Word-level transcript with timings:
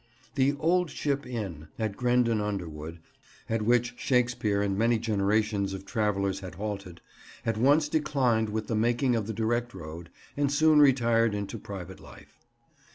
The 0.33 0.53
"Old 0.57 0.89
Ship" 0.89 1.27
inn, 1.27 1.67
at 1.77 1.95
Grendon 1.95 2.41
Underwood, 2.41 3.01
at 3.47 3.61
which 3.61 3.93
Shakespeare 3.99 4.59
and 4.59 4.75
many 4.75 4.97
generations 4.97 5.73
of 5.75 5.85
travellers 5.85 6.39
had 6.39 6.55
halted, 6.55 7.01
at 7.45 7.55
once 7.59 7.87
declined 7.87 8.49
with 8.49 8.65
the 8.65 8.73
making 8.75 9.15
of 9.15 9.27
the 9.27 9.31
direct 9.33 9.75
road, 9.75 10.09
and 10.35 10.51
soon 10.51 10.79
retired 10.79 11.35
into 11.35 11.59
private 11.59 11.99
life. 11.99 12.39